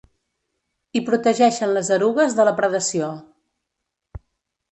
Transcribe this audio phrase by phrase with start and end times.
[0.99, 3.11] I protegeixen les erugues de la predació.